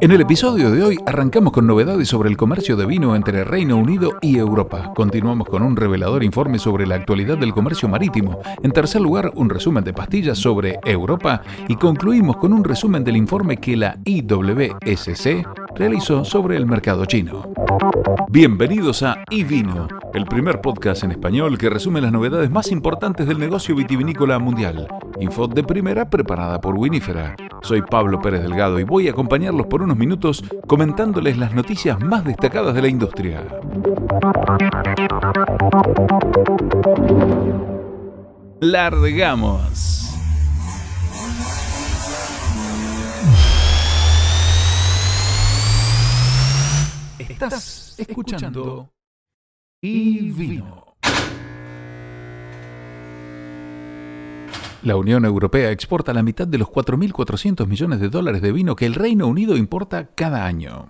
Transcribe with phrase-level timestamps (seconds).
[0.00, 3.76] En el episodio de hoy arrancamos con novedades sobre el comercio de vino entre Reino
[3.76, 4.92] Unido y Europa.
[4.94, 8.40] Continuamos con un revelador informe sobre la actualidad del comercio marítimo.
[8.62, 11.42] En tercer lugar, un resumen de pastillas sobre Europa.
[11.68, 17.52] Y concluimos con un resumen del informe que la IWSC realizó sobre el mercado chino.
[18.28, 23.38] Bienvenidos a iVino, el primer podcast en español que resume las novedades más importantes del
[23.38, 24.88] negocio vitivinícola mundial.
[25.20, 27.36] Info de primera preparada por Winifera.
[27.62, 32.24] Soy Pablo Pérez Delgado y voy a acompañarlos por unos minutos comentándoles las noticias más
[32.24, 33.44] destacadas de la industria.
[38.60, 40.01] Largamos.
[47.42, 48.88] Estás escuchando
[49.82, 50.94] y vino.
[54.84, 58.86] La Unión Europea exporta la mitad de los 4.400 millones de dólares de vino que
[58.86, 60.86] el Reino Unido importa cada año.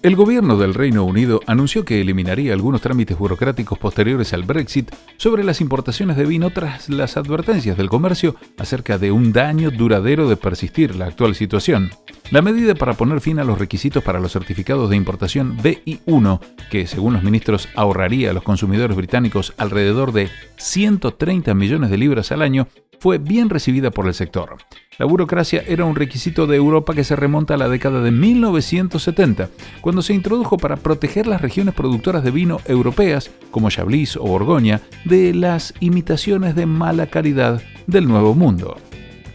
[0.00, 5.42] El gobierno del Reino Unido anunció que eliminaría algunos trámites burocráticos posteriores al Brexit sobre
[5.42, 10.36] las importaciones de vino tras las advertencias del comercio acerca de un daño duradero de
[10.36, 11.90] persistir la actual situación.
[12.30, 16.40] La medida para poner fin a los requisitos para los certificados de importación BI1,
[16.70, 22.30] que según los ministros ahorraría a los consumidores británicos alrededor de 130 millones de libras
[22.30, 22.68] al año,
[23.00, 24.56] fue bien recibida por el sector.
[24.98, 29.48] La burocracia era un requisito de Europa que se remonta a la década de 1970,
[29.80, 34.80] cuando se introdujo para proteger las regiones productoras de vino europeas, como Chablis o Borgoña,
[35.04, 38.76] de las imitaciones de mala calidad del Nuevo Mundo.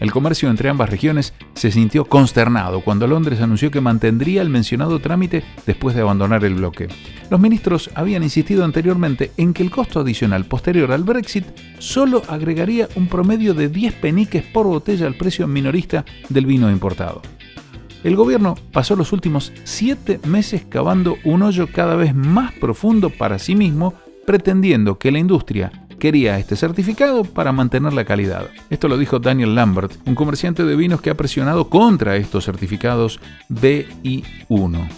[0.03, 4.99] El comercio entre ambas regiones se sintió consternado cuando Londres anunció que mantendría el mencionado
[4.99, 6.89] trámite después de abandonar el bloque.
[7.29, 11.45] Los ministros habían insistido anteriormente en que el costo adicional posterior al Brexit
[11.79, 17.21] solo agregaría un promedio de 10 peniques por botella al precio minorista del vino importado.
[18.03, 23.39] El gobierno pasó los últimos siete meses cavando un hoyo cada vez más profundo para
[23.39, 23.93] sí mismo,
[24.25, 25.71] pretendiendo que la industria
[26.03, 28.49] quería este certificado para mantener la calidad.
[28.69, 33.21] Esto lo dijo Daniel Lambert, un comerciante de vinos que ha presionado contra estos certificados
[33.47, 34.89] BI1.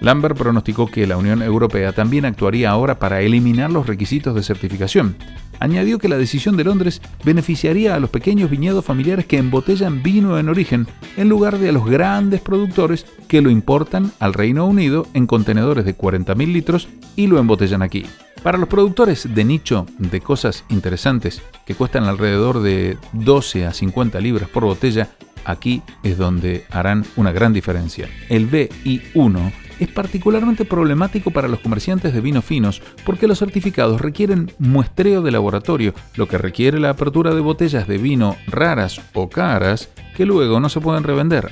[0.00, 5.14] Lambert pronosticó que la Unión Europea también actuaría ahora para eliminar los requisitos de certificación.
[5.60, 10.36] Añadió que la decisión de Londres beneficiaría a los pequeños viñedos familiares que embotellan vino
[10.36, 15.06] en origen, en lugar de a los grandes productores que lo importan al Reino Unido
[15.14, 18.04] en contenedores de 40.000 litros y lo embotellan aquí.
[18.42, 24.18] Para los productores de nicho de cosas interesantes que cuestan alrededor de 12 a 50
[24.20, 25.10] libras por botella,
[25.44, 28.08] aquí es donde harán una gran diferencia.
[28.30, 34.50] El BI1 es particularmente problemático para los comerciantes de vinos finos porque los certificados requieren
[34.58, 39.90] muestreo de laboratorio, lo que requiere la apertura de botellas de vino raras o caras
[40.16, 41.50] que luego no se pueden revender.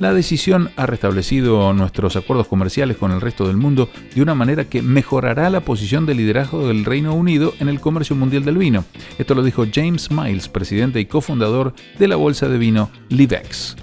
[0.00, 4.64] La decisión ha restablecido nuestros acuerdos comerciales con el resto del mundo de una manera
[4.64, 8.86] que mejorará la posición de liderazgo del Reino Unido en el comercio mundial del vino.
[9.18, 13.76] Esto lo dijo James Miles, presidente y cofundador de la bolsa de vino Livex.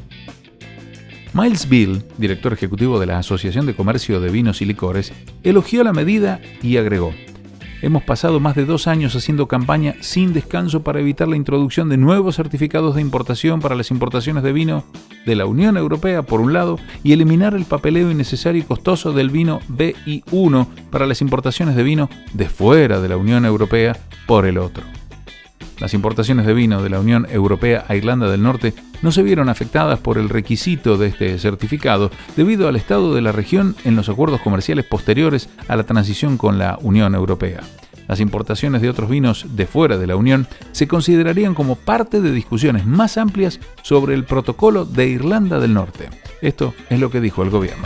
[1.33, 5.13] Miles Bill, director ejecutivo de la Asociación de Comercio de Vinos y Licores,
[5.43, 7.13] elogió la medida y agregó,
[7.79, 11.97] Hemos pasado más de dos años haciendo campaña sin descanso para evitar la introducción de
[11.97, 14.83] nuevos certificados de importación para las importaciones de vino
[15.27, 19.29] de la Unión Europea por un lado y eliminar el papeleo innecesario y costoso del
[19.29, 23.95] vino BI1 para las importaciones de vino de fuera de la Unión Europea
[24.25, 24.96] por el otro.
[25.79, 29.47] Las importaciones de vino de la Unión Europea a Irlanda del Norte no se vieron
[29.47, 34.09] afectadas por el requisito de este certificado debido al estado de la región en los
[34.09, 37.61] acuerdos comerciales posteriores a la transición con la Unión Europea.
[38.07, 42.31] Las importaciones de otros vinos de fuera de la Unión se considerarían como parte de
[42.31, 46.09] discusiones más amplias sobre el protocolo de Irlanda del Norte.
[46.41, 47.85] Esto es lo que dijo el gobierno.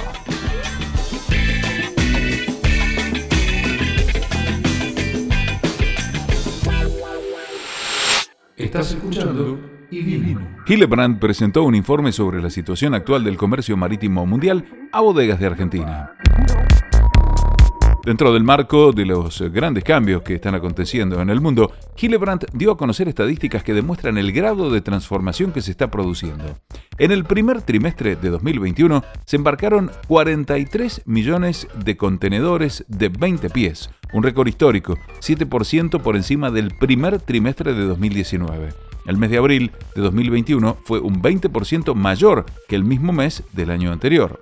[8.71, 9.59] Estás escuchando
[9.91, 14.63] Hillebrand presentó un informe sobre la situación actual del comercio marítimo mundial
[14.93, 16.13] a bodegas de Argentina.
[18.03, 22.71] Dentro del marco de los grandes cambios que están aconteciendo en el mundo, Hillebrand dio
[22.71, 26.57] a conocer estadísticas que demuestran el grado de transformación que se está produciendo.
[26.97, 33.91] En el primer trimestre de 2021 se embarcaron 43 millones de contenedores de 20 pies,
[34.13, 38.69] un récord histórico, 7% por encima del primer trimestre de 2019.
[39.05, 43.69] El mes de abril de 2021 fue un 20% mayor que el mismo mes del
[43.69, 44.41] año anterior.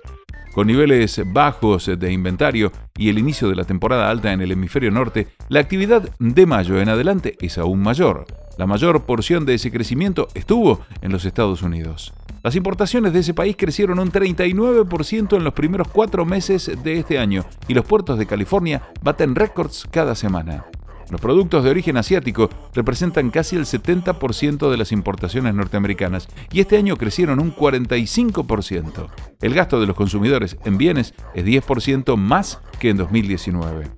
[0.52, 4.90] Con niveles bajos de inventario y el inicio de la temporada alta en el hemisferio
[4.90, 8.26] norte, la actividad de mayo en adelante es aún mayor.
[8.58, 12.12] La mayor porción de ese crecimiento estuvo en los Estados Unidos.
[12.42, 17.18] Las importaciones de ese país crecieron un 39% en los primeros cuatro meses de este
[17.18, 20.64] año y los puertos de California baten récords cada semana.
[21.10, 26.76] Los productos de origen asiático representan casi el 70% de las importaciones norteamericanas y este
[26.76, 29.08] año crecieron un 45%.
[29.40, 33.90] El gasto de los consumidores en bienes es 10% más que en 2019.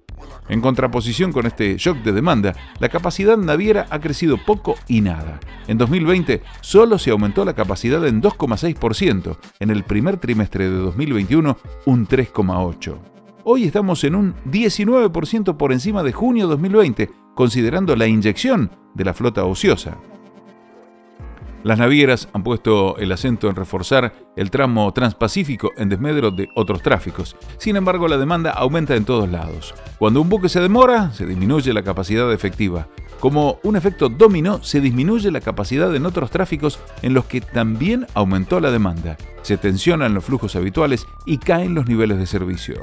[0.48, 5.38] En contraposición con este shock de demanda, la capacidad naviera ha crecido poco y nada.
[5.66, 11.58] En 2020 solo se aumentó la capacidad en 2,6%, en el primer trimestre de 2021
[11.86, 13.21] un 3,8%.
[13.44, 19.14] Hoy estamos en un 19% por encima de junio 2020, considerando la inyección de la
[19.14, 19.96] flota ociosa.
[21.64, 26.82] Las navieras han puesto el acento en reforzar el tramo transpacífico en desmedro de otros
[26.82, 27.36] tráficos.
[27.58, 29.74] Sin embargo, la demanda aumenta en todos lados.
[29.98, 32.86] Cuando un buque se demora, se disminuye la capacidad efectiva.
[33.18, 38.06] Como un efecto dominó, se disminuye la capacidad en otros tráficos en los que también
[38.14, 39.16] aumentó la demanda.
[39.42, 42.74] Se tensionan los flujos habituales y caen los niveles de servicio.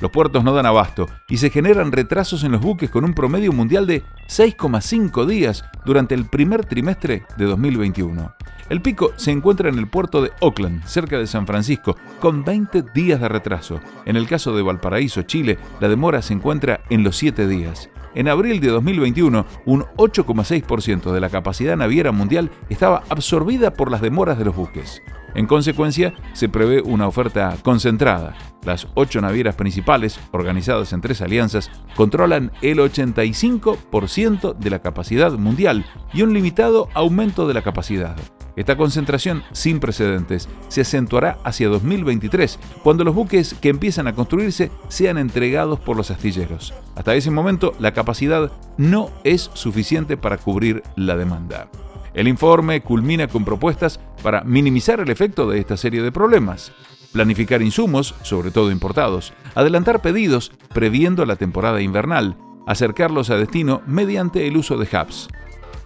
[0.00, 3.52] Los puertos no dan abasto y se generan retrasos en los buques con un promedio
[3.52, 8.32] mundial de 6,5 días durante el primer trimestre de 2021.
[8.68, 12.82] El pico se encuentra en el puerto de Oakland, cerca de San Francisco, con 20
[12.94, 13.80] días de retraso.
[14.04, 17.88] En el caso de Valparaíso, Chile, la demora se encuentra en los 7 días.
[18.14, 24.02] En abril de 2021, un 8,6% de la capacidad naviera mundial estaba absorbida por las
[24.02, 25.02] demoras de los buques.
[25.34, 28.36] En consecuencia, se prevé una oferta concentrada.
[28.64, 35.86] Las ocho navieras principales, organizadas en tres alianzas, controlan el 85% de la capacidad mundial
[36.12, 38.16] y un limitado aumento de la capacidad.
[38.56, 44.72] Esta concentración sin precedentes se acentuará hacia 2023, cuando los buques que empiezan a construirse
[44.88, 46.74] sean entregados por los astilleros.
[46.96, 51.68] Hasta ese momento, la capacidad no es suficiente para cubrir la demanda.
[52.18, 56.72] El informe culmina con propuestas para minimizar el efecto de esta serie de problemas.
[57.12, 62.36] Planificar insumos, sobre todo importados, adelantar pedidos previendo la temporada invernal,
[62.66, 65.28] acercarlos a destino mediante el uso de hubs.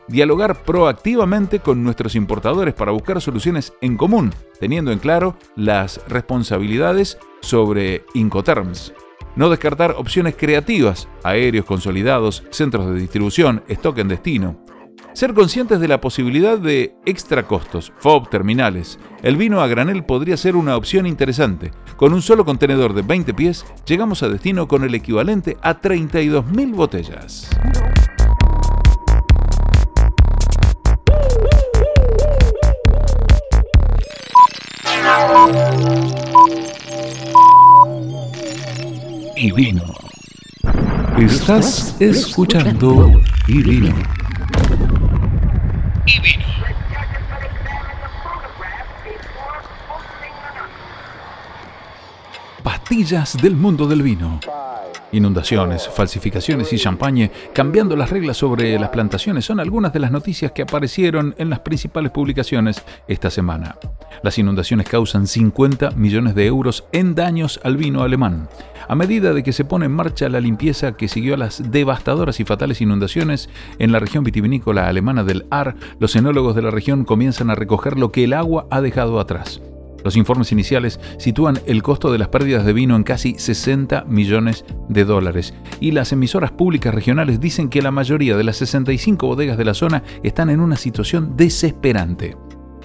[0.08, 7.19] Dialogar proactivamente con nuestros importadores para buscar soluciones en común, teniendo en claro las responsabilidades
[7.43, 8.94] sobre Incoterms.
[9.37, 14.62] No descartar opciones creativas, aéreos consolidados, centros de distribución, stock en destino.
[15.14, 18.99] Ser conscientes de la posibilidad de extra costos, FOB terminales.
[19.23, 21.70] El vino a granel podría ser una opción interesante.
[21.99, 26.75] Con un solo contenedor de 20 pies, llegamos a destino con el equivalente a 32.000
[26.75, 27.50] botellas.
[39.37, 39.82] Y vino.
[41.19, 44.12] Estás escuchando y vino.
[52.93, 54.39] Pastillas del mundo del vino.
[55.12, 60.53] Inundaciones, falsificaciones y champagne, cambiando las reglas sobre las plantaciones son algunas de las noticias
[60.53, 63.77] que aparecieron en las principales publicaciones esta semana.
[64.23, 68.50] Las inundaciones causan 50 millones de euros en daños al vino alemán.
[68.87, 72.41] A medida de que se pone en marcha la limpieza que siguió a las devastadoras
[72.41, 73.49] y fatales inundaciones
[73.79, 77.99] en la región vitivinícola alemana del Ar, los enólogos de la región comienzan a recoger
[77.99, 79.63] lo que el agua ha dejado atrás.
[80.05, 84.65] Los informes iniciales sitúan el costo de las pérdidas de vino en casi 60 millones
[84.89, 89.59] de dólares y las emisoras públicas regionales dicen que la mayoría de las 65 bodegas
[89.59, 92.37] de la zona están en una situación desesperante.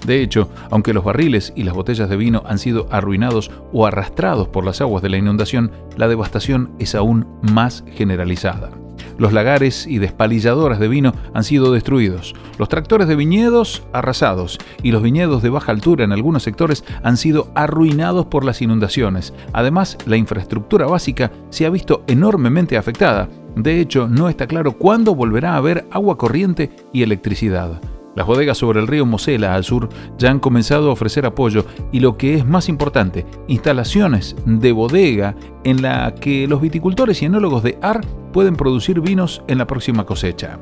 [0.05, 4.47] De hecho, aunque los barriles y las botellas de vino han sido arruinados o arrastrados
[4.47, 8.69] por las aguas de la inundación, la devastación es aún más generalizada.
[9.17, 14.91] Los lagares y despalilladoras de vino han sido destruidos, los tractores de viñedos arrasados y
[14.91, 19.33] los viñedos de baja altura en algunos sectores han sido arruinados por las inundaciones.
[19.53, 23.27] Además, la infraestructura básica se ha visto enormemente afectada.
[23.55, 27.81] De hecho, no está claro cuándo volverá a haber agua corriente y electricidad.
[28.17, 31.99] Las bodegas sobre el río Mosela al sur ya han comenzado a ofrecer apoyo y
[31.99, 37.61] lo que es más importante, instalaciones de bodega en la que los viticultores y enólogos
[37.61, 38.01] de AR
[38.33, 40.57] pueden producir vinos en la próxima cosecha.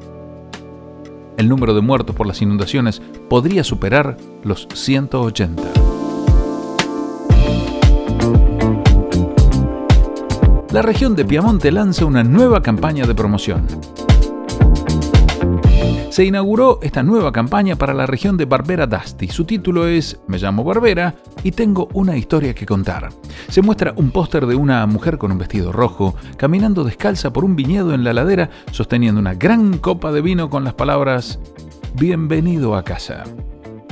[1.38, 5.64] El número de muertos por las inundaciones podría superar los 180.
[10.74, 13.66] La región de Piamonte lanza una nueva campaña de promoción
[16.16, 19.28] se inauguró esta nueva campaña para la región de Barbera d'Asti.
[19.28, 23.10] Su título es Me llamo Barbera y tengo una historia que contar.
[23.50, 27.58] Se muestra un póster de una mujer con un vestido rojo, caminando descalza por un
[27.58, 31.38] viñedo en la ladera, sosteniendo una gran copa de vino con las palabras
[31.96, 33.26] Bienvenido a casa.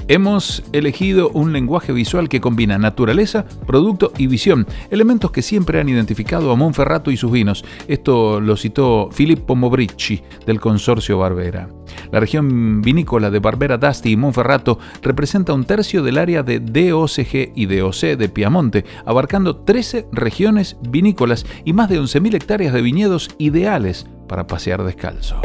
[0.09, 5.87] Hemos elegido un lenguaje visual que combina naturaleza, producto y visión, elementos que siempre han
[5.87, 7.63] identificado a Monferrato y sus vinos.
[7.87, 11.69] Esto lo citó Filippo Mobricci del consorcio Barbera.
[12.11, 17.53] La región vinícola de Barbera d'Asti y Monferrato representa un tercio del área de DOCG
[17.55, 23.29] y DOC de Piamonte, abarcando 13 regiones vinícolas y más de 11.000 hectáreas de viñedos
[23.37, 25.39] ideales para pasear descalzo.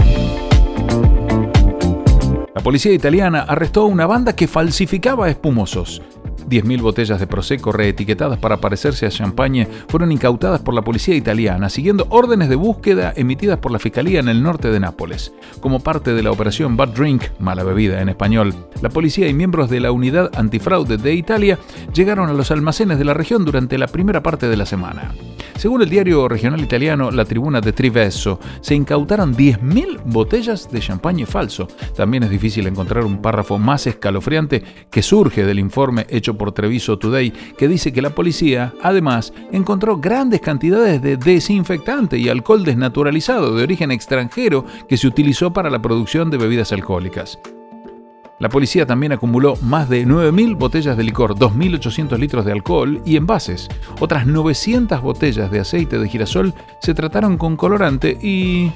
[2.59, 6.03] La policía italiana arrestó a una banda que falsificaba espumosos.
[6.49, 11.69] 10.000 botellas de Prosecco reetiquetadas para parecerse a champagne fueron incautadas por la policía italiana,
[11.69, 15.33] siguiendo órdenes de búsqueda emitidas por la Fiscalía en el norte de Nápoles.
[15.61, 19.71] Como parte de la operación Bad Drink, mala bebida en español, la policía y miembros
[19.71, 21.61] de la unidad antifraude de Italia
[21.95, 25.15] llegaron a los almacenes de la región durante la primera parte de la semana.
[25.59, 31.27] Según el diario regional italiano La Tribuna de Trivesso, se incautaron 10.000 botellas de champagne
[31.27, 31.67] falso.
[31.97, 36.97] También es difícil encontrar un párrafo más escalofriante que surge del informe hecho por Treviso
[36.97, 43.57] Today, que dice que la policía, además, encontró grandes cantidades de desinfectante y alcohol desnaturalizado
[43.57, 47.37] de origen extranjero que se utilizó para la producción de bebidas alcohólicas.
[48.39, 53.17] La policía también acumuló más de 9.000 botellas de licor, 2.800 litros de alcohol y
[53.17, 53.69] envases.
[54.01, 58.73] Otras 900 botellas de aceite de girasol se trataron con colorante y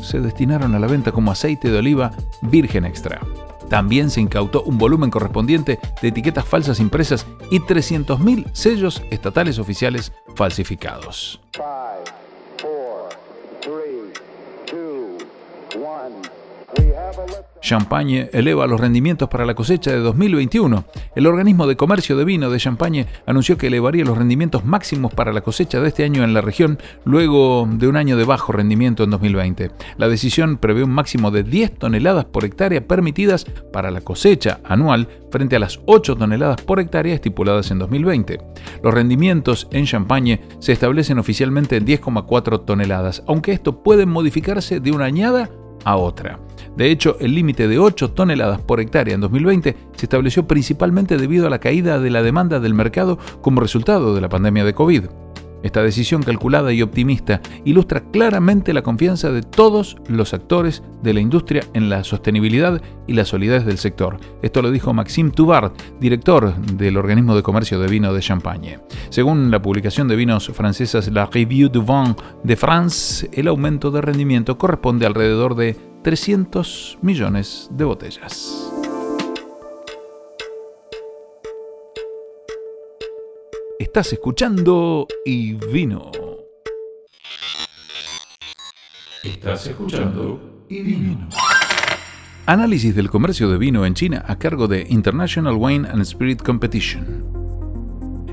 [0.00, 3.20] se destinaron a la venta como aceite de oliva virgen extra.
[3.68, 10.12] También se incautó un volumen correspondiente de etiquetas falsas impresas y 300.000 sellos estatales oficiales
[10.36, 11.40] falsificados.
[17.60, 20.84] Champagne eleva los rendimientos para la cosecha de 2021.
[21.14, 25.32] El organismo de comercio de vino de Champagne anunció que elevaría los rendimientos máximos para
[25.32, 29.04] la cosecha de este año en la región luego de un año de bajo rendimiento
[29.04, 29.70] en 2020.
[29.96, 35.08] La decisión prevé un máximo de 10 toneladas por hectárea permitidas para la cosecha anual
[35.30, 38.38] frente a las 8 toneladas por hectárea estipuladas en 2020.
[38.82, 44.90] Los rendimientos en Champagne se establecen oficialmente en 10,4 toneladas, aunque esto puede modificarse de
[44.90, 45.48] una añada
[45.84, 46.38] a otra.
[46.76, 51.46] De hecho, el límite de 8 toneladas por hectárea en 2020 se estableció principalmente debido
[51.46, 55.04] a la caída de la demanda del mercado como resultado de la pandemia de COVID.
[55.62, 61.20] Esta decisión calculada y optimista ilustra claramente la confianza de todos los actores de la
[61.20, 64.18] industria en la sostenibilidad y la solidez del sector.
[64.42, 68.78] Esto lo dijo Maxime Tubard, director del organismo de comercio de vino de Champagne.
[69.10, 74.00] Según la publicación de vinos francesas La Revue du Vin de France, el aumento de
[74.00, 78.72] rendimiento corresponde alrededor de 300 millones de botellas.
[83.82, 86.12] Estás escuchando y vino.
[89.24, 91.28] Estás escuchando y vino.
[92.46, 97.24] Análisis del comercio de vino en China a cargo de International Wine and Spirit Competition.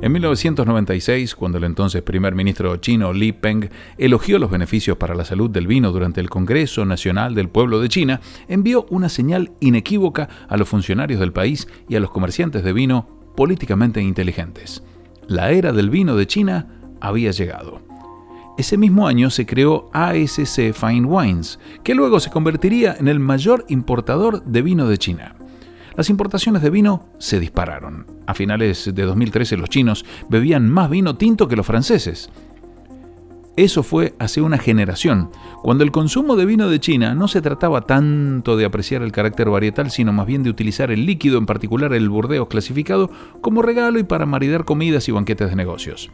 [0.04, 5.26] En 1996, cuando el entonces primer ministro chino Li Peng elogió los beneficios para la
[5.26, 10.30] salud del vino durante el Congreso Nacional del Pueblo de China, envió una señal inequívoca
[10.48, 14.84] a los funcionarios del país y a los comerciantes de vino políticamente inteligentes.
[15.30, 16.66] La era del vino de China
[17.00, 17.84] había llegado.
[18.58, 23.64] Ese mismo año se creó ASC Fine Wines, que luego se convertiría en el mayor
[23.70, 25.36] importador de vino de China
[26.00, 28.08] las importaciones de vino se dispararon.
[28.26, 32.30] A finales de 2013 los chinos bebían más vino tinto que los franceses.
[33.60, 37.82] Eso fue hace una generación, cuando el consumo de vino de China no se trataba
[37.82, 41.92] tanto de apreciar el carácter varietal, sino más bien de utilizar el líquido, en particular
[41.92, 43.12] el burdeos clasificado,
[43.42, 46.10] como regalo y para maridar comidas y banquetes de negocios.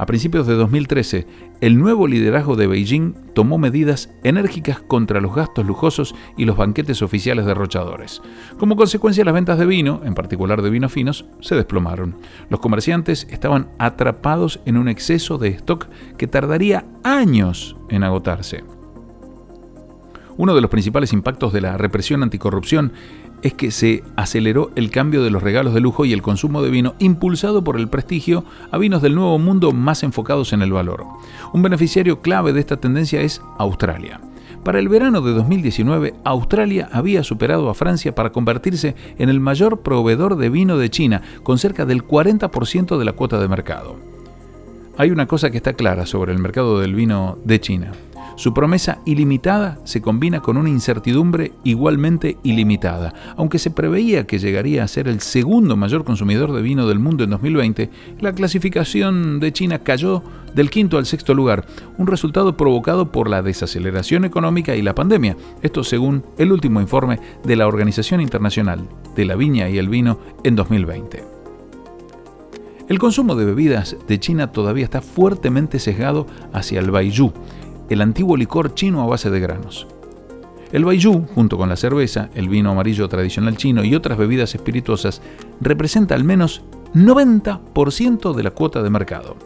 [0.00, 1.26] A principios de 2013,
[1.60, 7.02] el nuevo liderazgo de Beijing tomó medidas enérgicas contra los gastos lujosos y los banquetes
[7.02, 8.22] oficiales derrochadores.
[8.58, 12.16] Como consecuencia, las ventas de vino, en particular de vinos finos, se desplomaron.
[12.48, 18.64] Los comerciantes estaban atrapados en un exceso de stock que tardaría años en agotarse.
[20.38, 22.94] Uno de los principales impactos de la represión anticorrupción
[23.42, 26.70] es que se aceleró el cambio de los regalos de lujo y el consumo de
[26.70, 31.06] vino impulsado por el prestigio a vinos del Nuevo Mundo más enfocados en el valor.
[31.52, 34.20] Un beneficiario clave de esta tendencia es Australia.
[34.64, 39.80] Para el verano de 2019, Australia había superado a Francia para convertirse en el mayor
[39.80, 43.96] proveedor de vino de China, con cerca del 40% de la cuota de mercado.
[44.98, 47.92] Hay una cosa que está clara sobre el mercado del vino de China.
[48.40, 53.12] Su promesa ilimitada se combina con una incertidumbre igualmente ilimitada.
[53.36, 57.24] Aunque se preveía que llegaría a ser el segundo mayor consumidor de vino del mundo
[57.24, 60.22] en 2020, la clasificación de China cayó
[60.54, 61.66] del quinto al sexto lugar,
[61.98, 65.36] un resultado provocado por la desaceleración económica y la pandemia.
[65.60, 70.18] Esto según el último informe de la Organización Internacional de la Viña y el Vino
[70.44, 71.40] en 2020.
[72.90, 77.32] El consumo de bebidas de China todavía está fuertemente sesgado hacia el baijiu,
[77.90, 79.86] el antiguo licor chino a base de granos.
[80.72, 85.20] El baijiu, junto con la cerveza, el vino amarillo tradicional chino y otras bebidas espirituosas,
[85.60, 86.62] representa al menos
[86.94, 89.36] 90% de la cuota de mercado.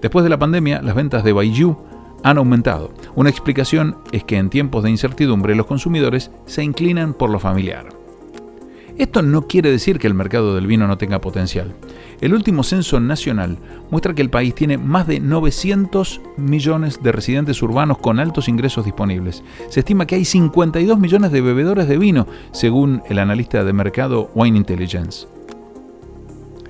[0.00, 1.76] Después de la pandemia, las ventas de baijiu
[2.22, 2.92] han aumentado.
[3.14, 7.99] Una explicación es que en tiempos de incertidumbre los consumidores se inclinan por lo familiar.
[8.98, 11.74] Esto no quiere decir que el mercado del vino no tenga potencial.
[12.20, 13.58] El último censo nacional
[13.90, 18.84] muestra que el país tiene más de 900 millones de residentes urbanos con altos ingresos
[18.84, 19.42] disponibles.
[19.68, 24.30] Se estima que hay 52 millones de bebedores de vino, según el analista de mercado
[24.34, 25.26] Wine Intelligence.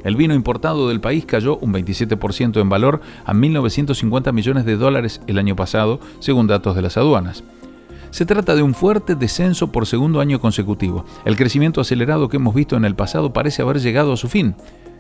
[0.04, 5.20] El vino importado del país cayó un 27% en valor a 1.950 millones de dólares
[5.26, 7.44] el año pasado, según datos de las aduanas.
[8.10, 11.04] Se trata de un fuerte descenso por segundo año consecutivo.
[11.24, 14.56] El crecimiento acelerado que hemos visto en el pasado parece haber llegado a su fin.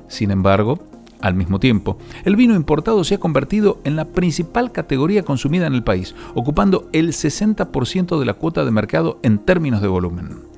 [0.06, 0.78] Sin embargo,
[1.20, 5.74] al mismo tiempo, el vino importado se ha convertido en la principal categoría consumida en
[5.74, 10.50] el país, ocupando el 60% de la cuota de mercado en términos de volumen.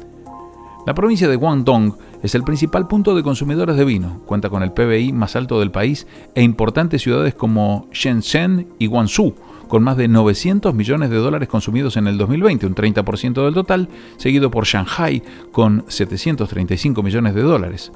[0.87, 4.73] La provincia de Guangdong es el principal punto de consumidores de vino, cuenta con el
[4.73, 9.35] PBI más alto del país e importantes ciudades como Shenzhen y Guangzhou,
[9.73, 13.89] con más de 900 millones de dólares consumidos en el 2020, un 30% del total,
[14.19, 17.91] seguido por Shanghai con 735 millones de dólares.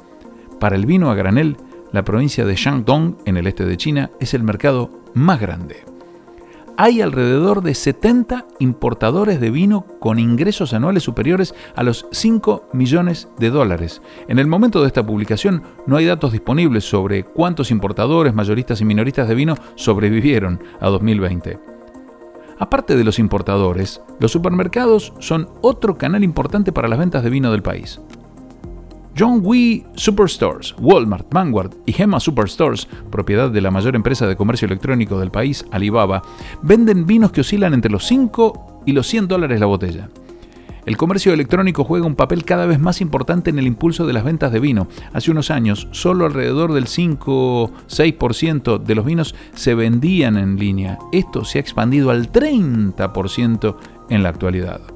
[0.59, 1.59] Para el vino a granel,
[1.93, 5.96] la provincia de Shandong, en el este de China, es el mercado más grande.
[6.79, 13.29] Hay alrededor de 70 importadores de vino con ingresos anuales superiores a los 5 millones
[13.39, 14.03] de dólares.
[14.29, 18.85] En el momento de esta publicación no hay datos disponibles sobre cuántos importadores, mayoristas y
[18.85, 21.59] minoristas de vino sobrevivieron a 2020.
[22.59, 27.53] Aparte de los importadores, los supermercados son otro canal importante para las ventas de vino
[27.53, 28.01] del país.
[29.19, 34.67] John Wee Superstores, Walmart, Vanguard y Gemma Superstores, propiedad de la mayor empresa de comercio
[34.67, 36.23] electrónico del país, Alibaba,
[36.63, 40.11] venden vinos que oscilan entre los 5 y los 100 dólares la botella.
[40.85, 44.23] El comercio electrónico juega un papel cada vez más importante en el impulso de las
[44.23, 44.87] ventas de vino.
[45.13, 50.99] Hace unos años, solo alrededor del 5-6% de los vinos se vendían en línea.
[51.11, 53.77] Esto se ha expandido al 30%
[54.11, 54.96] en la actualidad.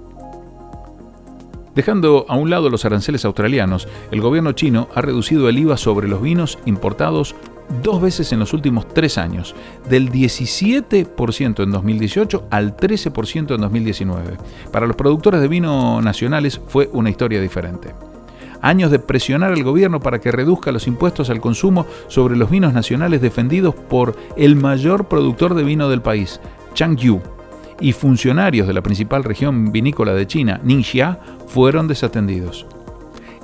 [1.75, 6.09] Dejando a un lado los aranceles australianos, el gobierno chino ha reducido el IVA sobre
[6.09, 7.37] los vinos importados
[7.83, 9.55] dos veces en los últimos tres años,
[9.89, 14.37] del 17% en 2018 al 13% en 2019.
[14.73, 17.95] Para los productores de vino nacionales fue una historia diferente.
[18.63, 22.75] Años de presionar al gobierno para que reduzca los impuestos al consumo sobre los vinos
[22.75, 26.41] nacionales defendidos por el mayor productor de vino del país,
[26.75, 27.23] Changyu,
[27.81, 32.67] y funcionarios de la principal región vinícola de China, Ningxia, fueron desatendidos.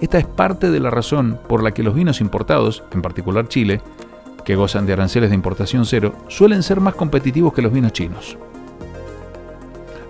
[0.01, 3.81] Esta es parte de la razón por la que los vinos importados, en particular Chile,
[4.45, 8.37] que gozan de aranceles de importación cero, suelen ser más competitivos que los vinos chinos.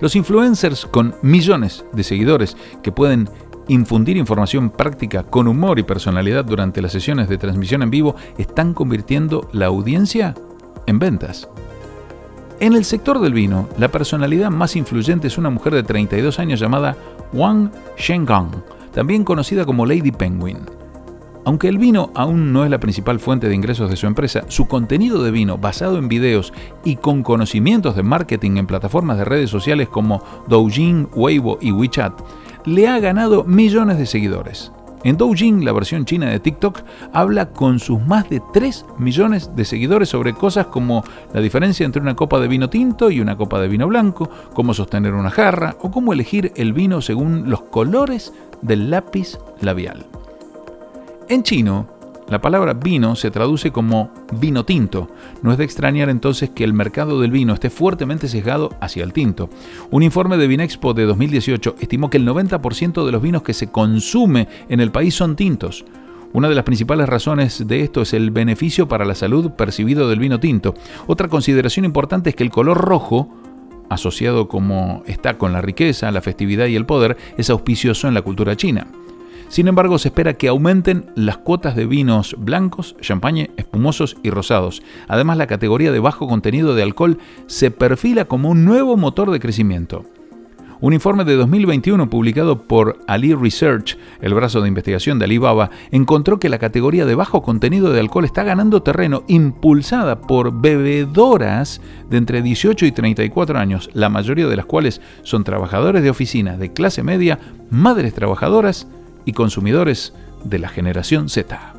[0.01, 3.31] Los influencers con millones de seguidores que pueden
[3.69, 8.75] infundir información práctica con humor y personalidad durante las sesiones de transmisión en vivo están
[8.75, 10.35] convirtiendo la audiencia
[10.87, 11.49] en ventas.
[12.59, 16.59] En el sector del vino, la personalidad más influyente es una mujer de 32 años
[16.59, 16.97] llamada
[17.35, 18.51] Wang Shenggang,
[18.95, 20.61] también conocida como Lady Penguin.
[21.45, 24.67] Aunque el vino aún no es la principal fuente de ingresos de su empresa, su
[24.67, 29.51] contenido de vino basado en videos y con conocimientos de marketing en plataformas de redes
[29.51, 32.19] sociales como Douyin, Weibo y WeChat
[32.65, 34.73] le ha ganado millones de seguidores.
[35.07, 36.81] En Douyin, la versión china de TikTok,
[37.13, 42.03] habla con sus más de 3 millones de seguidores sobre cosas como la diferencia entre
[42.03, 45.77] una copa de vino tinto y una copa de vino blanco, cómo sostener una jarra
[45.81, 50.07] o cómo elegir el vino según los colores del lápiz labial.
[51.29, 51.87] En chino,
[52.29, 54.11] la palabra vino se traduce como
[54.41, 55.09] vino tinto.
[55.43, 59.13] No es de extrañar entonces que el mercado del vino esté fuertemente sesgado hacia el
[59.13, 59.49] tinto.
[59.91, 63.69] Un informe de Vinexpo de 2018 estimó que el 90% de los vinos que se
[63.69, 65.85] consume en el país son tintos.
[66.33, 70.19] Una de las principales razones de esto es el beneficio para la salud percibido del
[70.19, 70.75] vino tinto.
[71.07, 73.29] Otra consideración importante es que el color rojo,
[73.89, 78.23] asociado como está con la riqueza, la festividad y el poder, es auspicioso en la
[78.23, 78.89] cultura china.
[79.49, 84.83] Sin embargo, se espera que aumenten las cuotas de vinos blancos, champagne, espumosos y rosados.
[85.09, 89.41] Además, la categoría de bajo contenido de alcohol se perfila como un nuevo motor de
[89.41, 90.05] crecimiento.
[90.79, 96.39] Un informe de 2021 publicado por Ali Research, el brazo de investigación de Alibaba, encontró
[96.39, 101.81] que la categoría de bajo contenido de alcohol está ganando terreno impulsada por bebedoras
[102.11, 106.59] de entre 18 y 34 años, la mayoría de las cuales son trabajadores de oficina
[106.59, 107.39] de clase media,
[107.71, 108.87] madres trabajadoras
[109.27, 111.75] y consumidores de la generación Z.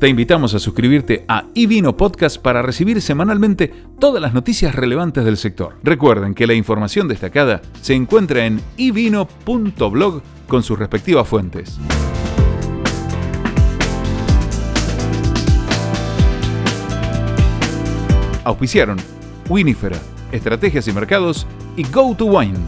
[0.00, 5.36] Te invitamos a suscribirte a iVino Podcast para recibir semanalmente todas las noticias relevantes del
[5.36, 5.76] sector.
[5.82, 11.78] Recuerden que la información destacada se encuentra en ivino.blog con sus respectivas fuentes.
[18.42, 18.96] Auspiciaron
[19.50, 19.98] Winifera,
[20.30, 21.44] Estrategias y Mercados
[21.76, 22.58] y Go to Wine.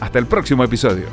[0.00, 1.06] Hasta el próximo episodio.